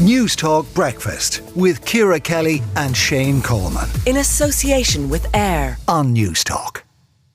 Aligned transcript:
Newstalk 0.00 0.72
Breakfast 0.72 1.42
with 1.54 1.84
Ciara 1.84 2.18
Kelly 2.18 2.62
and 2.74 2.96
Shane 2.96 3.42
Coleman. 3.42 3.86
In 4.06 4.16
association 4.16 5.10
with 5.10 5.26
AIR 5.34 5.76
on 5.88 6.14
Newstalk. 6.14 6.84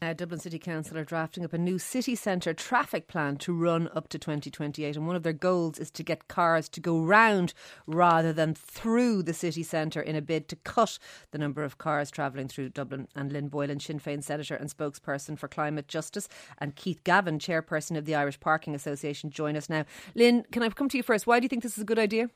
Uh, 0.01 0.13
Dublin 0.13 0.39
City 0.39 0.57
Council 0.57 0.97
are 0.97 1.03
drafting 1.03 1.45
up 1.45 1.53
a 1.53 1.59
new 1.59 1.77
city 1.77 2.15
centre 2.15 2.55
traffic 2.55 3.07
plan 3.07 3.37
to 3.37 3.53
run 3.53 3.87
up 3.93 4.07
to 4.09 4.17
2028, 4.17 4.95
and 4.95 5.05
one 5.05 5.15
of 5.15 5.21
their 5.21 5.31
goals 5.31 5.77
is 5.77 5.91
to 5.91 6.01
get 6.01 6.27
cars 6.27 6.67
to 6.69 6.79
go 6.79 6.99
round 6.99 7.53
rather 7.85 8.33
than 8.33 8.55
through 8.55 9.21
the 9.21 9.33
city 9.33 9.61
centre 9.61 10.01
in 10.01 10.15
a 10.15 10.21
bid 10.21 10.47
to 10.47 10.55
cut 10.55 10.97
the 11.29 11.37
number 11.37 11.63
of 11.63 11.77
cars 11.77 12.09
travelling 12.09 12.47
through 12.47 12.69
Dublin. 12.69 13.07
And 13.15 13.31
Lynn 13.31 13.47
Boylan, 13.47 13.79
Sinn 13.79 13.99
Féin 13.99 14.23
Senator 14.23 14.55
and 14.55 14.75
spokesperson 14.75 15.37
for 15.37 15.47
climate 15.47 15.87
justice, 15.87 16.27
and 16.57 16.75
Keith 16.75 17.03
Gavin, 17.03 17.37
chairperson 17.37 17.95
of 17.95 18.05
the 18.05 18.15
Irish 18.15 18.39
Parking 18.39 18.73
Association, 18.73 19.29
join 19.29 19.55
us 19.55 19.69
now. 19.69 19.85
Lynn, 20.15 20.45
can 20.51 20.63
I 20.63 20.69
come 20.69 20.89
to 20.89 20.97
you 20.97 21.03
first? 21.03 21.27
Why 21.27 21.39
do 21.39 21.43
you 21.43 21.49
think 21.49 21.61
this 21.61 21.77
is 21.77 21.83
a 21.83 21.85
good 21.85 21.99
idea? 21.99 22.31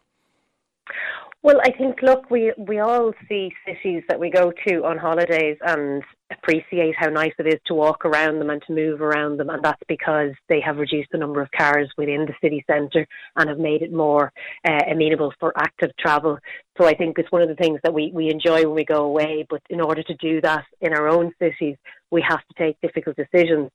Well, 1.42 1.62
I 1.64 1.72
think, 1.72 2.02
look, 2.02 2.30
we, 2.30 2.52
we 2.58 2.80
all 2.80 3.14
see 3.30 3.54
cities 3.66 4.04
that 4.10 4.20
we 4.20 4.30
go 4.30 4.52
to 4.68 4.84
on 4.84 4.98
holidays 4.98 5.56
and 5.62 6.04
appreciate 6.30 6.96
how 6.98 7.08
nice 7.08 7.32
it 7.40 7.48
is 7.48 7.62
to 7.68 7.74
walk 7.74 8.04
around 8.04 8.40
them 8.40 8.50
and 8.50 8.62
to 8.68 8.74
move 8.74 9.00
around 9.00 9.38
them. 9.38 9.50
And 9.50 9.64
that's 9.64 9.82
because 9.88 10.32
they 10.50 10.60
have 10.60 10.76
reduced 10.76 11.08
the 11.14 11.18
number 11.18 11.42
of 11.42 11.50
cars 11.58 11.90
within 11.98 12.26
the 12.26 12.34
city 12.44 12.62
centre 12.70 13.08
and 13.38 13.48
have 13.48 13.58
made 13.58 13.84
it 13.84 13.94
more 13.94 14.34
uh, 14.68 14.82
amenable 14.92 15.32
for 15.40 15.54
active 15.58 15.92
travel. 15.98 16.38
So 16.78 16.86
I 16.86 16.94
think 16.94 17.18
it's 17.18 17.32
one 17.32 17.42
of 17.42 17.48
the 17.48 17.56
things 17.56 17.80
that 17.84 17.94
we, 17.94 18.12
we 18.14 18.30
enjoy 18.30 18.64
when 18.66 18.76
we 18.76 18.84
go 18.84 19.06
away. 19.06 19.46
But 19.50 19.62
in 19.70 19.80
order 19.80 20.04
to 20.04 20.16
do 20.16 20.42
that 20.42 20.66
in 20.82 20.92
our 20.92 21.08
own 21.08 21.32
cities, 21.40 21.78
we 22.12 22.22
have 22.28 22.40
to 22.40 22.54
take 22.62 22.82
difficult 22.82 23.16
decisions. 23.16 23.70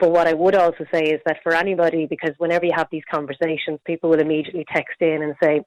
But 0.00 0.10
what 0.10 0.26
I 0.26 0.34
would 0.34 0.56
also 0.56 0.84
say 0.92 1.04
is 1.04 1.20
that 1.24 1.38
for 1.44 1.54
anybody, 1.54 2.06
because 2.06 2.34
whenever 2.38 2.66
you 2.66 2.72
have 2.74 2.88
these 2.90 3.04
conversations, 3.08 3.78
people 3.86 4.10
will 4.10 4.20
immediately 4.20 4.64
text 4.74 4.96
in 5.00 5.22
and 5.22 5.36
say, 5.40 5.62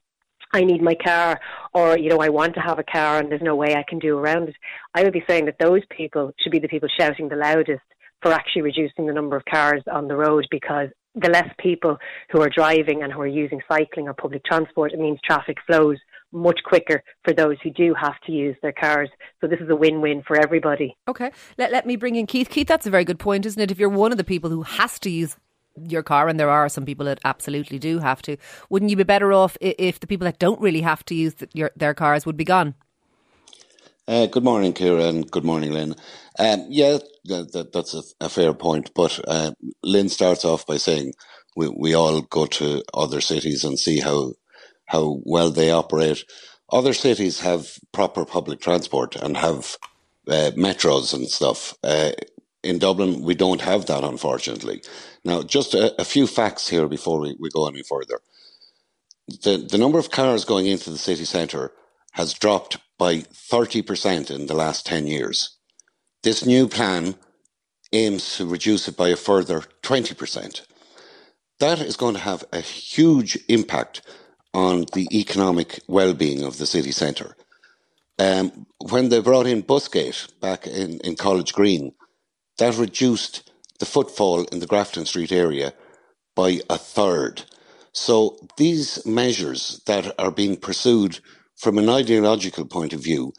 I 0.53 0.63
need 0.63 0.81
my 0.81 0.95
car, 0.95 1.39
or 1.73 1.97
you 1.97 2.09
know, 2.09 2.21
I 2.21 2.29
want 2.29 2.55
to 2.55 2.61
have 2.61 2.79
a 2.79 2.83
car, 2.83 3.19
and 3.19 3.31
there's 3.31 3.41
no 3.41 3.55
way 3.55 3.75
I 3.75 3.83
can 3.87 3.99
do 3.99 4.17
around 4.17 4.49
it. 4.49 4.55
I 4.95 5.03
would 5.03 5.13
be 5.13 5.23
saying 5.27 5.45
that 5.45 5.59
those 5.59 5.81
people 5.95 6.31
should 6.39 6.51
be 6.51 6.59
the 6.59 6.67
people 6.67 6.89
shouting 6.99 7.29
the 7.29 7.35
loudest 7.35 7.81
for 8.21 8.31
actually 8.31 8.63
reducing 8.63 9.05
the 9.05 9.13
number 9.13 9.37
of 9.37 9.45
cars 9.45 9.81
on 9.91 10.07
the 10.07 10.15
road, 10.15 10.45
because 10.51 10.89
the 11.15 11.29
less 11.29 11.49
people 11.59 11.97
who 12.31 12.41
are 12.41 12.49
driving 12.49 13.03
and 13.03 13.11
who 13.11 13.21
are 13.21 13.27
using 13.27 13.61
cycling 13.67 14.07
or 14.07 14.13
public 14.13 14.43
transport, 14.45 14.91
it 14.91 14.99
means 14.99 15.19
traffic 15.25 15.57
flows 15.65 15.97
much 16.31 16.59
quicker 16.63 17.01
for 17.23 17.33
those 17.33 17.55
who 17.63 17.71
do 17.71 17.93
have 17.99 18.13
to 18.23 18.31
use 18.31 18.55
their 18.61 18.71
cars. 18.71 19.09
So 19.41 19.47
this 19.47 19.59
is 19.59 19.69
a 19.69 19.75
win-win 19.75 20.21
for 20.27 20.39
everybody. 20.39 20.95
Okay, 21.07 21.31
let 21.57 21.71
let 21.71 21.87
me 21.87 21.95
bring 21.95 22.15
in 22.15 22.27
Keith. 22.27 22.49
Keith, 22.49 22.67
that's 22.67 22.85
a 22.85 22.91
very 22.91 23.03
good 23.05 23.17
point, 23.17 23.45
isn't 23.47 23.61
it? 23.61 23.71
If 23.71 23.79
you're 23.79 23.89
one 23.89 24.11
of 24.11 24.19
the 24.19 24.23
people 24.23 24.49
who 24.51 24.61
has 24.61 24.99
to 24.99 25.09
use 25.09 25.37
your 25.75 26.03
car, 26.03 26.27
and 26.27 26.39
there 26.39 26.49
are 26.49 26.69
some 26.69 26.85
people 26.85 27.05
that 27.05 27.19
absolutely 27.23 27.79
do 27.79 27.99
have 27.99 28.21
to. 28.23 28.37
Wouldn't 28.69 28.91
you 28.91 28.97
be 28.97 29.03
better 29.03 29.33
off 29.33 29.57
if 29.61 29.99
the 29.99 30.07
people 30.07 30.25
that 30.25 30.39
don't 30.39 30.59
really 30.59 30.81
have 30.81 31.03
to 31.05 31.15
use 31.15 31.35
your, 31.53 31.71
their 31.75 31.93
cars 31.93 32.25
would 32.25 32.37
be 32.37 32.45
gone? 32.45 32.75
Uh, 34.07 34.25
good 34.25 34.43
morning, 34.43 34.73
Ciara, 34.73 35.05
and 35.05 35.29
good 35.29 35.45
morning, 35.45 35.71
Lynn. 35.71 35.95
Um, 36.39 36.65
yeah, 36.69 36.97
that, 37.25 37.51
that, 37.53 37.71
that's 37.73 37.93
a, 37.93 38.01
a, 38.21 38.29
fair 38.29 38.55
point. 38.55 38.91
But 38.95 39.19
uh, 39.27 39.51
Lynn 39.83 40.09
starts 40.09 40.43
off 40.43 40.65
by 40.65 40.77
saying 40.77 41.13
we, 41.55 41.69
we 41.69 41.93
all 41.93 42.21
go 42.21 42.47
to 42.47 42.81
other 42.93 43.21
cities 43.21 43.63
and 43.63 43.77
see 43.77 43.99
how 43.99 44.33
how 44.87 45.21
well 45.23 45.51
they 45.51 45.69
operate. 45.69 46.23
Other 46.71 46.93
cities 46.93 47.41
have 47.41 47.77
proper 47.91 48.25
public 48.25 48.59
transport 48.59 49.15
and 49.15 49.37
have 49.37 49.77
uh, 50.27 50.51
metros 50.57 51.13
and 51.13 51.27
stuff. 51.27 51.75
In 52.63 52.79
Dublin, 52.79 53.21
we 53.21 53.35
don't 53.35 53.61
have 53.61 53.85
that, 53.85 54.03
unfortunately. 54.03 54.83
Now, 55.23 55.43
just 55.43 55.73
a, 55.73 55.99
a 55.99 56.03
few 56.03 56.27
facts 56.27 56.67
here 56.67 56.87
before 56.87 57.19
we, 57.19 57.35
we 57.39 57.49
go 57.49 57.67
any 57.67 57.83
further. 57.83 58.19
The, 59.43 59.57
the 59.57 59.77
number 59.77 59.99
of 59.99 60.11
cars 60.11 60.43
going 60.43 60.65
into 60.65 60.89
the 60.89 60.97
city 60.97 61.25
centre 61.25 61.71
has 62.13 62.33
dropped 62.33 62.77
by 62.97 63.17
30% 63.17 64.31
in 64.31 64.47
the 64.47 64.55
last 64.55 64.85
10 64.85 65.07
years. 65.07 65.57
This 66.23 66.45
new 66.45 66.67
plan 66.67 67.15
aims 67.93 68.37
to 68.37 68.45
reduce 68.45 68.87
it 68.87 68.97
by 68.97 69.09
a 69.09 69.15
further 69.15 69.61
20%. 69.83 70.61
That 71.59 71.79
is 71.79 71.95
going 71.95 72.15
to 72.15 72.21
have 72.21 72.43
a 72.51 72.61
huge 72.61 73.37
impact 73.47 74.01
on 74.53 74.85
the 74.93 75.07
economic 75.17 75.79
well-being 75.87 76.43
of 76.43 76.57
the 76.57 76.65
city 76.65 76.91
centre. 76.91 77.35
Um, 78.17 78.65
when 78.89 79.09
they 79.09 79.21
brought 79.21 79.47
in 79.47 79.63
Busgate 79.63 80.39
back 80.41 80.67
in, 80.67 80.99
in 81.01 81.15
College 81.15 81.53
Green, 81.53 81.93
that 82.59 82.77
reduced 82.77 83.51
the 83.79 83.85
footfall 83.85 84.43
in 84.45 84.59
the 84.59 84.67
Grafton 84.67 85.05
Street 85.05 85.31
area 85.31 85.73
by 86.35 86.59
a 86.69 86.77
third. 86.77 87.43
So 87.93 88.37
these 88.57 89.05
measures 89.05 89.81
that 89.87 90.13
are 90.19 90.31
being 90.31 90.57
pursued 90.57 91.19
from 91.57 91.77
an 91.77 91.89
ideological 91.89 92.65
point 92.65 92.93
of 92.93 93.03
view 93.03 93.33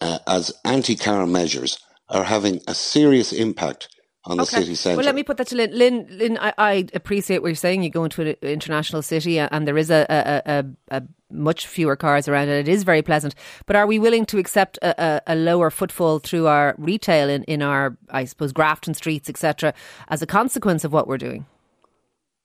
uh, 0.00 0.18
as 0.26 0.52
anti-car 0.64 1.26
measures 1.26 1.78
are 2.08 2.24
having 2.24 2.60
a 2.68 2.74
serious 2.74 3.32
impact 3.32 3.88
on 4.26 4.38
the 4.38 4.42
okay. 4.44 4.60
city 4.60 4.74
centre. 4.74 4.96
Well, 4.96 5.06
let 5.06 5.14
me 5.14 5.22
put 5.22 5.36
that 5.36 5.48
to 5.48 5.56
Lynn. 5.56 5.76
Lynn, 5.76 6.06
Lynn 6.10 6.38
I, 6.38 6.54
I, 6.56 6.86
appreciate 6.94 7.42
what 7.42 7.48
you're 7.48 7.56
saying. 7.56 7.82
You 7.82 7.90
go 7.90 8.04
into 8.04 8.22
an 8.22 8.36
international 8.42 9.02
city 9.02 9.38
and 9.38 9.68
there 9.68 9.76
is 9.76 9.90
a, 9.90 10.06
a, 10.08 10.50
a, 10.50 10.98
a 10.98 11.02
much 11.30 11.66
fewer 11.66 11.96
cars 11.96 12.28
around 12.28 12.48
and 12.48 12.58
it 12.58 12.68
is 12.68 12.84
very 12.84 13.02
pleasant. 13.02 13.34
But 13.66 13.76
are 13.76 13.86
we 13.86 13.98
willing 13.98 14.24
to 14.26 14.38
accept 14.38 14.78
a, 14.78 15.22
a, 15.26 15.34
a 15.34 15.36
lower 15.36 15.70
footfall 15.70 16.20
through 16.20 16.46
our 16.46 16.74
retail 16.78 17.28
in, 17.28 17.44
in 17.44 17.62
our, 17.62 17.96
I 18.10 18.24
suppose, 18.24 18.52
Grafton 18.52 18.94
streets, 18.94 19.28
etc., 19.28 19.74
as 20.08 20.22
a 20.22 20.26
consequence 20.26 20.84
of 20.84 20.92
what 20.92 21.06
we're 21.06 21.18
doing? 21.18 21.46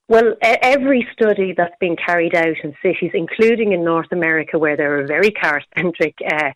Well, 0.10 0.34
every 0.42 1.08
study 1.14 1.54
that's 1.56 1.76
been 1.80 1.96
carried 1.96 2.34
out 2.34 2.56
in 2.64 2.74
cities, 2.82 3.12
including 3.14 3.74
in 3.74 3.86
North 3.86 4.12
America, 4.12 4.58
where 4.58 4.76
they're 4.76 5.02
a 5.02 5.06
very 5.06 5.30
car 5.30 5.62
centric 5.78 6.16
uh, 6.28 6.50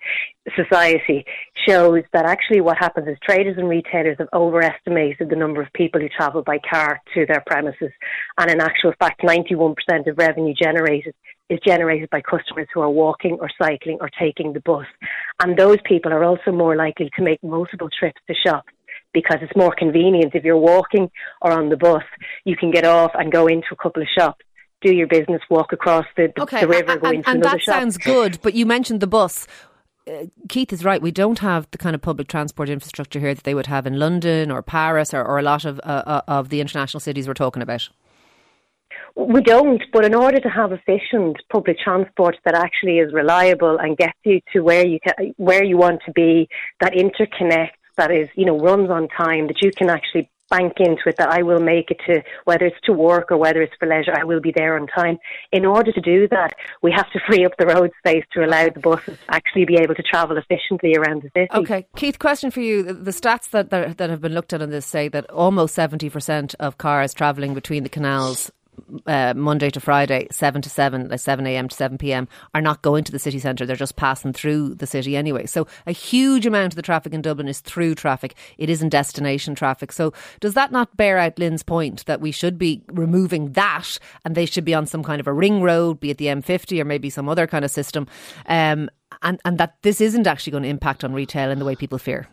society, 0.56 1.24
shows 1.68 2.02
that 2.14 2.26
actually 2.26 2.62
what 2.62 2.80
happens 2.80 3.08
is 3.08 3.16
traders 3.22 3.60
and 3.60 3.70
retailers 3.70 4.18
have 4.18 4.30
overestimated 4.34 5.30
the 5.30 5.36
number 5.36 5.62
of 5.62 5.72
people 5.74 6.02
who 6.02 6.10
travel 6.10 6.42
by 6.42 6.58
car 6.68 7.00
to 7.14 7.28
their 7.28 7.44
premises. 7.46 7.92
And 8.40 8.50
in 8.50 8.60
actual 8.60 8.94
fact, 9.00 9.22
91% 9.22 9.76
of 10.08 10.18
revenue 10.18 10.56
generated 10.60 11.14
is 11.52 11.60
generated 11.64 12.10
by 12.10 12.22
customers 12.22 12.68
who 12.74 12.82
are 12.82 12.90
walking 12.90 13.38
or 13.40 13.52
cycling 13.62 14.00
or 14.02 14.10
taking 14.20 14.54
the 14.54 14.62
bus. 14.62 14.88
And 15.44 15.56
those 15.56 15.78
people 15.86 16.12
are 16.12 16.24
also 16.24 16.52
more 16.52 16.76
likely 16.76 17.12
to 17.18 17.22
make 17.22 17.44
multiple 17.44 17.90
trips 18.00 18.20
to 18.26 18.34
shop 18.34 18.66
because 19.14 19.38
it's 19.42 19.56
more 19.56 19.74
convenient. 19.78 20.36
If 20.36 20.44
you're 20.44 20.58
walking 20.58 21.10
or 21.42 21.52
on 21.52 21.70
the 21.70 21.78
bus, 21.78 22.04
you 22.46 22.56
can 22.56 22.72
get 22.72 22.86
off 22.86 23.12
and 23.14 23.32
go 23.32 23.48
into 23.48 23.68
a 23.72 23.76
couple 23.76 24.02
of 24.02 24.08
shops 24.18 24.44
do 24.84 24.94
your 24.94 25.08
business, 25.08 25.42
walk 25.50 25.74
across 25.74 26.06
the, 26.16 26.32
the, 26.36 26.44
okay. 26.44 26.62
the 26.62 26.68
river, 26.68 26.98
go 26.98 27.08
and, 27.08 27.18
into 27.18 27.30
and 27.30 27.40
another 27.40 27.58
that 27.58 27.64
shop. 27.64 27.76
sounds 27.76 27.98
good, 27.98 28.38
but 28.42 28.54
you 28.54 28.66
mentioned 28.66 29.00
the 29.00 29.08
bus. 29.08 29.48
Uh, 30.06 30.26
Keith 30.50 30.74
is 30.74 30.84
right. 30.84 31.02
We 31.02 31.12
don't 31.12 31.40
have 31.40 31.68
the 31.72 31.78
kind 31.78 31.96
of 31.96 32.02
public 32.02 32.28
transport 32.28 32.70
infrastructure 32.70 33.20
here 33.20 33.34
that 33.34 33.46
they 33.46 33.56
would 33.56 33.68
have 33.68 33.88
in 33.88 33.98
London 33.98 34.52
or 34.52 34.62
Paris 34.62 35.14
or, 35.14 35.24
or 35.24 35.40
a 35.40 35.42
lot 35.42 35.66
of 35.66 35.80
uh, 35.84 36.04
uh 36.06 36.22
of 36.28 36.50
the 36.50 36.60
international 36.60 37.00
cities 37.00 37.28
we're 37.28 37.34
talking 37.34 37.62
about. 37.62 37.90
We 39.16 39.42
don't, 39.42 39.82
but 39.94 40.06
in 40.06 40.16
order 40.16 40.40
to 40.40 40.50
have 40.50 40.72
efficient 40.72 41.38
public 41.52 41.78
transport 41.80 42.36
that 42.46 42.56
actually 42.56 42.98
is 42.98 43.14
reliable 43.14 43.78
and 43.78 43.96
gets 43.96 44.18
you 44.24 44.42
to 44.54 44.62
where 44.62 44.86
you 44.86 45.00
can, 45.00 45.34
where 45.38 45.64
you 45.64 45.78
want 45.78 46.02
to 46.08 46.12
be, 46.12 46.50
that 46.82 46.94
interconnects 46.94 47.78
that 47.98 48.12
is, 48.12 48.30
you 48.36 48.46
know, 48.46 48.58
runs 48.60 48.90
on 48.90 49.08
time, 49.10 49.48
that 49.48 49.62
you 49.62 49.72
can 49.72 49.90
actually 49.90 50.30
bank 50.50 50.74
into 50.80 51.02
it 51.08 51.16
that 51.18 51.30
I 51.30 51.42
will 51.42 51.60
make 51.60 51.90
it 51.90 52.00
to 52.08 52.22
whether 52.46 52.66
it's 52.66 52.78
to 52.84 52.94
work 52.94 53.32
or 53.32 53.38
whether 53.38 53.62
it's 53.62 53.74
for 53.80 53.88
leisure, 53.88 54.14
I 54.16 54.24
will 54.24 54.40
be 54.40 54.54
there 54.56 54.78
on 54.80 54.88
time. 54.88 55.18
In 55.52 55.66
order 55.66 55.92
to 55.92 56.02
do 56.02 56.28
that, 56.30 56.54
we 56.82 56.92
have 56.92 57.10
to 57.12 57.20
free 57.28 57.46
up 57.46 57.54
the 57.58 57.66
road 57.66 57.92
space 58.00 58.24
to 58.34 58.46
allow 58.46 58.70
the 58.70 58.80
buses 58.80 59.18
actually 59.30 59.66
be 59.66 59.76
able 59.76 59.96
to 59.96 60.04
travel 60.04 60.38
efficiently 60.38 60.96
around 60.96 61.24
the 61.24 61.30
city. 61.36 61.50
Okay, 61.54 61.88
Keith, 61.96 62.20
question 62.20 62.52
for 62.52 62.62
you. 62.62 62.84
The 62.84 63.12
stats 63.12 63.50
that, 63.50 63.70
that, 63.72 63.98
that 63.98 64.10
have 64.10 64.22
been 64.22 64.34
looked 64.34 64.54
at 64.54 64.62
on 64.62 64.70
this 64.70 64.86
say 64.86 65.08
that 65.10 65.30
almost 65.32 65.76
70% 65.76 66.56
of 66.60 66.78
cars 66.78 67.14
travelling 67.14 67.54
between 67.54 67.84
the 67.84 67.90
canals 67.90 68.52
uh, 69.06 69.34
Monday 69.36 69.70
to 69.70 69.80
Friday, 69.80 70.28
7 70.32 70.62
to 70.62 70.70
7, 70.70 71.10
like 71.10 71.20
7 71.20 71.46
a.m. 71.48 71.68
to 71.68 71.76
7 71.76 71.98
p.m., 71.98 72.28
are 72.54 72.62
not 72.62 72.82
going 72.82 73.04
to 73.04 73.12
the 73.12 73.20
city 73.20 73.40
centre. 73.40 73.66
They're 73.66 73.76
just 73.76 73.96
passing 73.96 74.34
through 74.34 74.76
the 74.76 74.88
city 74.88 75.16
anyway. 75.18 75.46
So 75.46 75.68
a 75.86 75.92
huge 75.92 76.46
amount 76.46 76.74
of 76.74 76.76
the 76.76 76.82
traffic 76.82 77.14
in 77.14 77.22
Dublin 77.22 77.48
is 77.48 77.60
through 77.60 77.96
traffic. 77.96 78.36
It 78.58 78.70
isn't 78.70 78.90
destination 78.90 79.56
traffic. 79.56 79.92
So 79.92 80.14
does 80.40 80.54
that 80.54 80.72
not 80.72 80.96
bear 80.98 81.18
out 81.18 81.40
Lynn's 81.40 81.64
point 81.64 82.06
that 82.06 82.22
we 82.22 82.32
should 82.32 82.58
be 82.58 82.84
removing 82.92 83.54
that 83.54 83.98
and 84.26 84.36
they 84.36 84.46
should 84.46 84.66
be 84.66 84.74
on 84.74 84.86
some 84.86 85.04
kind 85.04 85.20
of 85.20 85.28
a 85.28 85.34
ring 85.34 85.62
road, 85.62 86.00
be 86.00 86.10
it 86.10 86.18
the 86.18 86.28
M50 86.28 86.80
or 86.80 86.86
maybe 86.86 87.10
some 87.10 87.30
other 87.30 87.48
kind 87.48 87.66
of 87.66 87.72
system, 87.72 88.08
um, 88.48 88.90
and, 89.22 89.40
and 89.46 89.58
that 89.58 89.78
this 89.82 90.02
isn't 90.02 90.28
actually 90.28 90.52
going 90.52 90.64
to 90.64 90.70
impact 90.70 91.04
on 91.04 91.14
retail 91.14 91.52
in 91.52 91.60
the 91.60 91.66
way 91.66 91.76
people 91.76 91.98
fear? 91.98 92.28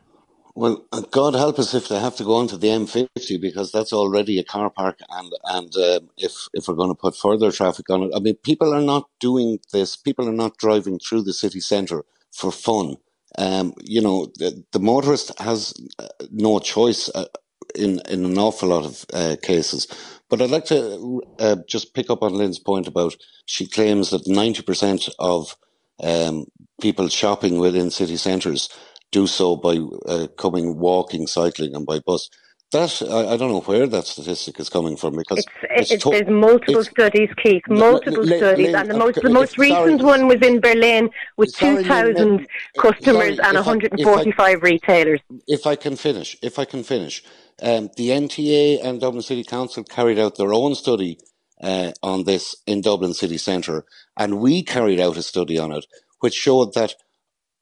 Well, 0.55 0.87
uh, 0.93 1.03
God 1.11 1.35
help 1.35 1.59
us 1.61 1.75
if 1.75 1.89
they 1.89 1.99
have 2.01 2.17
to 2.17 2.25
go 2.25 2.37
onto 2.37 2.59
the 2.59 2.69
M50 2.69 3.41
because 3.41 3.73
that's 3.73 3.95
already 3.95 4.39
a 4.39 4.45
car 4.45 4.71
park, 4.71 4.99
and 5.11 5.33
and 5.47 5.77
uh, 5.77 6.01
if 6.19 6.49
if 6.55 6.69
we're 6.69 6.75
going 6.75 6.91
to 6.91 6.95
put 6.95 7.17
further 7.17 7.53
traffic 7.53 7.91
on 7.91 8.05
it, 8.05 8.13
I 8.15 8.21
mean, 8.21 8.37
people 8.37 8.75
are 8.75 8.83
not 8.83 9.09
doing 9.21 9.61
this. 9.73 9.97
People 9.97 10.29
are 10.29 10.35
not 10.45 10.59
driving 10.59 11.01
through 11.01 11.23
the 11.23 11.33
city 11.35 11.61
centre 11.61 12.05
for 12.33 12.53
fun. 12.53 12.97
Um, 13.39 13.75
you 13.83 14.03
know, 14.03 14.27
the, 14.37 14.65
the 14.73 14.81
motorist 14.81 15.39
has 15.41 15.75
uh, 15.99 16.09
no 16.33 16.61
choice. 16.61 17.11
Uh, 17.15 17.27
in, 17.75 18.01
in 18.09 18.25
an 18.27 18.39
awful 18.39 18.71
lot 18.71 18.85
of 18.85 19.05
uh, 19.15 19.37
cases. 19.43 19.89
But 20.31 20.43
I'd 20.43 20.51
like 20.51 20.67
to 20.67 21.23
uh, 21.41 21.57
just 21.69 21.95
pick 21.95 22.11
up 22.11 22.23
on 22.23 22.35
Lynn's 22.35 22.59
point 22.59 22.89
about 22.89 23.17
she 23.47 23.67
claims 23.67 24.11
that 24.11 24.27
90% 24.27 25.11
of 25.19 25.57
um, 26.03 26.47
people 26.81 27.09
shopping 27.09 27.59
within 27.59 27.91
city 27.91 28.19
centres 28.19 28.69
do 29.13 29.27
so 29.27 29.57
by 29.57 29.77
uh, 30.07 30.27
coming 30.39 30.79
walking, 30.79 31.27
cycling, 31.27 31.75
and 31.75 31.87
by 31.87 32.01
bus. 32.01 32.29
That 32.73 33.03
I, 33.03 33.33
I, 33.33 33.37
don't 33.37 33.51
know 33.51 33.63
where 33.63 33.89
that 33.89 34.07
statistic 34.07 34.61
is 34.61 34.69
coming 34.69 34.97
from 34.97 35.17
because 35.17 35.45
it's, 35.71 35.91
it's, 35.91 36.05
to- 36.05 36.11
there's 36.11 36.29
multiple 36.29 36.85
studies, 36.85 37.29
Keith, 37.43 37.65
multiple 37.69 38.25
studies, 38.25 38.73
and 38.73 38.89
the 38.89 38.97
most 38.97 39.21
the 39.21 39.29
most 39.29 39.59
recent 39.59 40.03
one 40.03 40.29
was 40.29 40.41
in 40.41 40.61
Berlin 40.61 41.11
with 41.37 41.53
two 41.57 41.83
thousand 41.83 42.47
customers 42.79 43.39
sorry, 43.39 43.49
and 43.49 43.57
145 43.57 44.39
I, 44.39 44.53
retailers. 44.53 45.21
If 45.49 45.67
I 45.67 45.75
can 45.75 45.97
finish, 45.97 46.37
if 46.43 46.61
I 46.61 46.65
can 46.65 46.85
finish, 46.85 47.25
um, 47.61 47.91
the 47.97 48.11
NTA 48.11 48.85
and 48.85 49.01
Dublin 49.01 49.23
City 49.23 49.43
Council 49.43 49.83
carried 49.83 50.21
out 50.21 50.37
their 50.37 50.53
own 50.53 50.77
study 50.77 51.19
uh, 51.61 51.91
on 52.05 52.23
this 52.23 52.55
in 52.69 52.83
Dublin 52.83 53.15
city 53.15 53.37
centre, 53.37 53.85
and 54.17 54.39
we 54.39 54.63
carried 54.63 55.01
out 55.01 55.17
a 55.17 55.23
study 55.23 55.59
on 55.59 55.73
it, 55.73 55.87
which 56.21 56.35
showed 56.35 56.75
that 56.75 56.95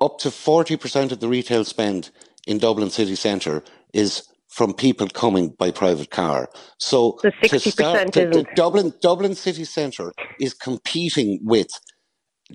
up 0.00 0.18
to 0.20 0.30
forty 0.30 0.76
percent 0.76 1.12
of 1.12 1.20
the 1.20 1.28
retail 1.28 1.64
spend 1.64 2.10
in 2.46 2.58
Dublin 2.58 2.90
city 2.90 3.14
centre 3.14 3.62
is 3.92 4.28
from 4.48 4.72
people 4.72 5.06
coming 5.08 5.50
by 5.50 5.70
private 5.70 6.10
car. 6.10 6.48
So 6.78 7.18
the 7.22 7.30
60% 7.30 7.62
to 7.62 7.70
start, 7.70 8.12
the, 8.12 8.26
the 8.26 8.46
Dublin 8.56 8.92
Dublin 9.00 9.34
city 9.34 9.64
centre 9.64 10.12
is 10.40 10.54
competing 10.54 11.40
with 11.42 11.68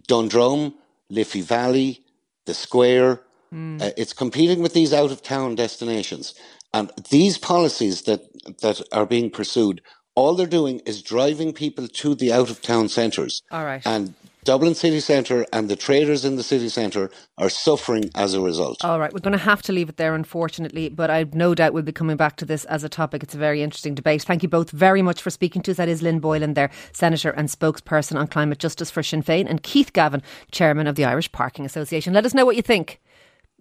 Dundrum, 0.08 0.74
Liffey 1.10 1.42
Valley, 1.42 2.04
the 2.46 2.54
Square. 2.54 3.22
Mm. 3.54 3.82
Uh, 3.82 3.92
it's 3.96 4.14
competing 4.14 4.62
with 4.62 4.74
these 4.74 4.94
out 4.94 5.12
of 5.12 5.22
town 5.22 5.56
destinations, 5.56 6.34
and 6.74 6.92
these 7.12 7.38
policies 7.38 8.02
that 8.04 8.22
that 8.62 8.82
are 8.92 9.06
being 9.06 9.30
pursued. 9.30 9.82
All 10.16 10.36
they're 10.36 10.46
doing 10.46 10.80
is 10.86 11.02
driving 11.02 11.54
people 11.54 11.88
to 11.88 12.14
the 12.14 12.32
out 12.32 12.52
of 12.52 12.62
town 12.62 12.88
centres. 12.88 13.42
All 13.50 13.66
right. 13.66 13.82
And 13.84 14.14
Dublin 14.44 14.76
city 14.76 15.00
centre 15.00 15.46
and 15.54 15.70
the 15.70 15.76
traders 15.76 16.26
in 16.26 16.36
the 16.36 16.44
city 16.44 16.70
centre 16.70 17.10
are 17.38 17.50
suffering 17.50 18.10
as 18.16 18.34
a 18.34 18.42
result. 18.42 18.84
All 18.84 19.00
right, 19.00 19.14
we're 19.14 19.20
going 19.20 19.38
to 19.38 19.38
have 19.38 19.62
to 19.64 19.72
leave 19.72 19.90
it 19.90 19.98
there, 19.98 20.16
unfortunately, 20.16 20.90
but 20.90 21.10
I've 21.10 21.34
no 21.34 21.56
doubt 21.56 21.74
we'll 21.74 21.84
be 21.84 21.92
coming 21.92 22.18
back 22.18 22.36
to 22.38 22.46
this 22.46 22.66
as 22.66 22.84
a 22.84 22.90
topic. 22.90 23.24
It's 23.24 23.36
a 23.36 23.38
very 23.38 23.62
interesting 23.62 23.96
debate. 23.96 24.24
Thank 24.24 24.44
you 24.44 24.50
both 24.50 24.72
very 24.72 25.02
much 25.02 25.22
for 25.22 25.30
speaking 25.30 25.62
to 25.64 25.72
us. 25.72 25.78
That 25.78 25.90
is 25.90 26.02
Lynn 26.02 26.20
Boylan, 26.20 26.54
there, 26.54 26.72
Senator 26.92 27.32
and 27.32 27.50
spokesperson 27.50 28.20
on 28.20 28.28
climate 28.28 28.60
justice 28.60 28.92
for 28.92 29.04
Sinn 29.04 29.24
Féin, 29.24 29.50
and 29.50 29.64
Keith 29.64 29.94
Gavin, 29.94 30.22
Chairman 30.52 30.88
of 30.88 30.96
the 30.96 31.06
Irish 31.06 31.32
Parking 31.32 31.66
Association. 31.66 32.14
Let 32.14 32.26
us 32.26 32.34
know 32.34 32.46
what 32.46 32.56
you 32.56 32.62
think 32.62 33.00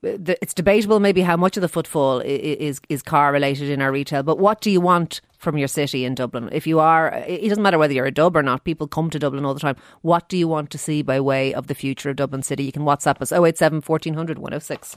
it's 0.03 0.55
debatable 0.55 1.01
maybe 1.01 1.23
how 1.23 1.37
much 1.37 1.57
of 1.57 1.61
the 1.61 1.69
footfall 1.69 2.21
is 2.21 2.81
is 2.89 3.03
car 3.03 3.33
related 3.33 3.69
in 3.69 3.81
our 3.81 3.93
retail, 3.93 4.23
but 4.23 4.39
what 4.39 4.61
do 4.61 4.71
you 4.71 4.81
want 4.81 5.21
from 5.39 5.59
your 5.59 5.69
city 5.69 6.05
in 6.05 6.15
Dublin? 6.15 6.49
If 6.53 6.67
you 6.67 6.79
are, 6.81 7.13
it 7.27 7.49
doesn't 7.49 7.63
matter 7.63 7.79
whether 7.79 7.93
you're 7.93 8.07
a 8.07 8.13
dub 8.13 8.37
or 8.37 8.43
not. 8.43 8.65
People 8.65 8.87
come 8.87 9.11
to 9.11 9.19
Dublin 9.19 9.45
all 9.45 9.55
the 9.55 9.61
time. 9.61 9.77
What 10.03 10.29
do 10.29 10.37
you 10.37 10.49
want 10.49 10.71
to 10.71 10.79
see 10.79 11.03
by 11.03 11.21
way 11.21 11.53
of 11.55 11.67
the 11.67 11.75
future 11.75 12.11
of 12.11 12.17
Dublin 12.17 12.43
City? 12.43 12.65
You 12.65 12.73
can 12.73 12.83
WhatsApp 12.83 13.21
us 13.21 13.33
087 13.33 13.83
1400 13.87 14.39
106. 14.39 14.97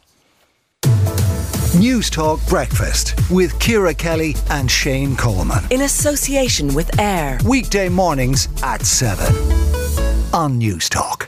Newstalk 1.76 2.48
Breakfast 2.48 3.16
with 3.30 3.60
Ciara 3.60 3.94
Kelly 3.94 4.36
and 4.50 4.72
Shane 4.72 5.16
Coleman. 5.18 5.66
In 5.72 5.82
association 5.82 6.74
with 6.74 6.98
AIR. 7.00 7.40
Weekday 7.46 7.90
mornings 7.90 8.48
at 8.64 8.82
7 8.86 9.26
on 10.34 10.60
Newstalk. 10.60 11.28